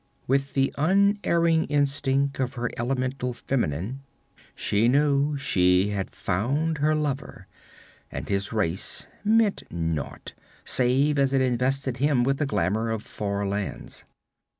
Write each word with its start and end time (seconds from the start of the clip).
With 0.25 0.53
the 0.53 0.73
unerring 0.79 1.65
instinct 1.65 2.39
of 2.39 2.55
the 2.55 2.71
elemental 2.79 3.33
feminine, 3.33 4.01
she 4.55 4.87
knew 4.87 5.37
she 5.37 5.89
had 5.89 6.09
found 6.09 6.79
her 6.79 6.95
lover, 6.95 7.45
and 8.11 8.27
his 8.27 8.51
race 8.51 9.07
meant 9.23 9.61
naught, 9.69 10.33
save 10.65 11.19
as 11.19 11.33
it 11.33 11.41
invested 11.41 11.97
him 11.97 12.23
with 12.23 12.37
the 12.37 12.47
glamor 12.47 12.89
of 12.89 13.03
far 13.03 13.47
lands. 13.47 14.05